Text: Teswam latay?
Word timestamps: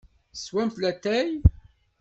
Teswam 0.31 0.69
latay? 0.83 1.29